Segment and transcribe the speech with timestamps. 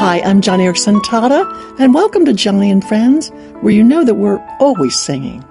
[0.00, 1.44] Hi, I'm Joni Eareckson Tada,
[1.78, 3.28] and welcome to Joni and Friends,
[3.60, 5.44] where you know that we're always singing.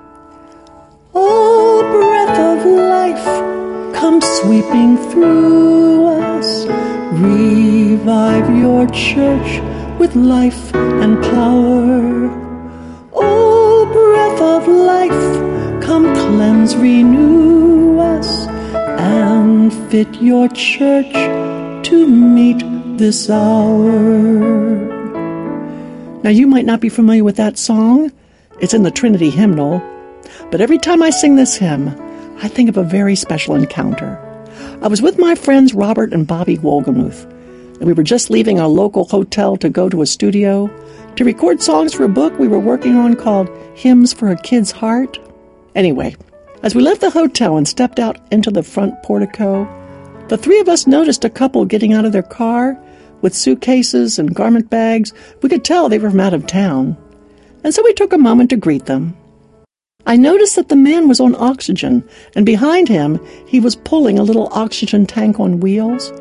[1.13, 6.65] Oh, breath of life, come sweeping through us.
[7.13, 9.62] Revive your church
[9.99, 12.31] with life and power.
[13.13, 21.13] Oh, breath of life, come cleanse, renew us, and fit your church
[21.86, 22.63] to meet
[23.00, 23.90] this hour.
[26.21, 28.12] Now, you might not be familiar with that song.
[28.59, 29.81] It's in the Trinity hymnal.
[30.52, 31.95] But every time I sing this hymn,
[32.43, 34.20] I think of a very special encounter.
[34.81, 38.67] I was with my friends Robert and Bobby Wolgemuth, and we were just leaving our
[38.67, 40.70] local hotel to go to a studio
[41.16, 44.71] to record songs for a book we were working on called Hymns for a Kid's
[44.71, 45.18] Heart.
[45.73, 46.18] Anyway,
[46.63, 49.66] as we left the hotel and stepped out into the front portico,
[50.27, 52.77] the three of us noticed a couple getting out of their car
[53.21, 55.13] with suitcases and garment bags.
[55.41, 56.97] We could tell they were from out of town.
[57.63, 59.15] And so we took a moment to greet them.
[60.05, 64.23] I noticed that the man was on oxygen, and behind him he was pulling a
[64.23, 66.11] little oxygen tank on wheels.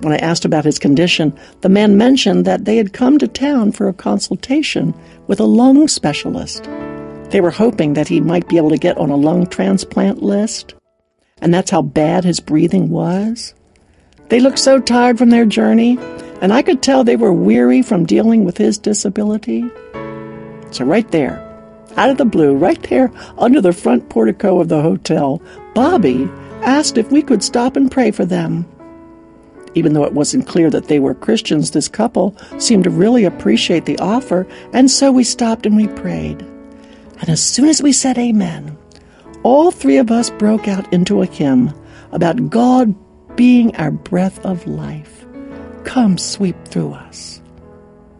[0.00, 3.72] When I asked about his condition, the man mentioned that they had come to town
[3.72, 4.92] for a consultation
[5.28, 6.64] with a lung specialist.
[7.30, 10.74] They were hoping that he might be able to get on a lung transplant list,
[11.40, 13.54] and that's how bad his breathing was.
[14.28, 15.98] They looked so tired from their journey,
[16.40, 19.64] and I could tell they were weary from dealing with his disability.
[20.70, 21.40] So, right there,
[21.96, 25.40] out of the blue, right there under the front portico of the hotel,
[25.74, 26.28] Bobby
[26.62, 28.66] asked if we could stop and pray for them.
[29.74, 33.84] Even though it wasn't clear that they were Christians, this couple seemed to really appreciate
[33.84, 36.40] the offer, and so we stopped and we prayed.
[37.20, 38.76] And as soon as we said amen,
[39.42, 41.72] all three of us broke out into a hymn
[42.12, 42.94] about God
[43.36, 45.24] being our breath of life.
[45.84, 47.40] Come sweep through us.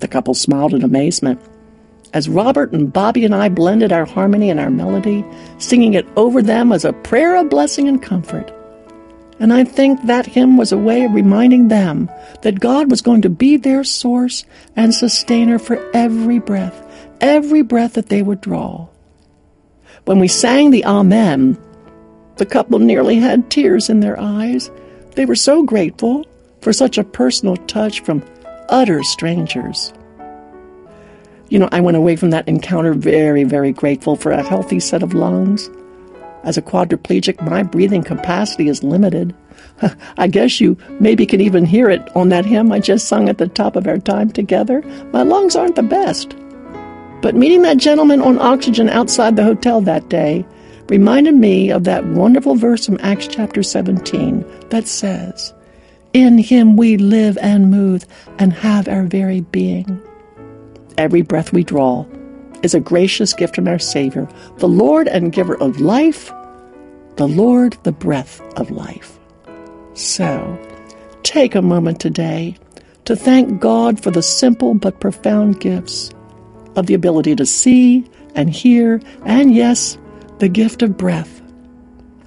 [0.00, 1.40] The couple smiled in amazement.
[2.12, 5.24] As Robert and Bobby and I blended our harmony and our melody,
[5.58, 8.52] singing it over them as a prayer of blessing and comfort.
[9.40, 12.08] And I think that hymn was a way of reminding them
[12.42, 14.44] that God was going to be their source
[14.76, 16.80] and sustainer for every breath,
[17.20, 18.88] every breath that they would draw.
[20.04, 21.58] When we sang the Amen,
[22.36, 24.70] the couple nearly had tears in their eyes.
[25.14, 26.24] They were so grateful
[26.60, 28.24] for such a personal touch from
[28.68, 29.92] utter strangers.
[31.50, 35.02] You know, I went away from that encounter very, very grateful for a healthy set
[35.02, 35.70] of lungs.
[36.42, 39.34] As a quadriplegic, my breathing capacity is limited.
[40.16, 43.38] I guess you maybe can even hear it on that hymn I just sung at
[43.38, 44.82] the top of our time together.
[45.12, 46.34] My lungs aren't the best.
[47.22, 50.44] But meeting that gentleman on oxygen outside the hotel that day
[50.88, 55.52] reminded me of that wonderful verse from Acts chapter 17 that says,
[56.12, 58.06] In him we live and move
[58.38, 60.00] and have our very being.
[60.98, 62.06] Every breath we draw
[62.62, 64.28] is a gracious gift from our Savior,
[64.58, 66.32] the Lord and giver of life,
[67.16, 69.18] the Lord, the breath of life.
[69.94, 70.58] So,
[71.22, 72.56] take a moment today
[73.04, 76.10] to thank God for the simple but profound gifts
[76.76, 79.98] of the ability to see and hear, and yes,
[80.44, 81.40] the gift of breath.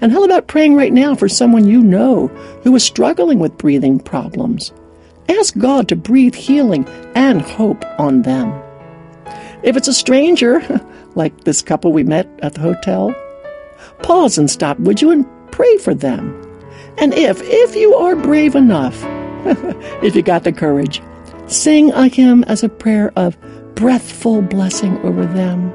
[0.02, 2.30] And how about praying right now for someone you know
[2.64, 4.74] who is struggling with breathing problems?
[5.30, 8.60] Ask God to breathe healing and hope on them.
[9.62, 10.64] If it's a stranger,
[11.14, 13.14] like this couple we met at the hotel,
[14.02, 16.26] pause and stop, would you, and pray for them.
[16.98, 19.00] And if, if you are brave enough,
[20.04, 21.04] if you got the courage,
[21.46, 23.38] sing a hymn as a prayer of
[23.76, 25.72] breathful blessing over them.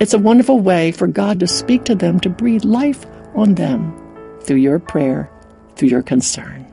[0.00, 3.94] It's a wonderful way for God to speak to them, to breathe life on them
[4.40, 5.30] through your prayer,
[5.76, 6.69] through your concern.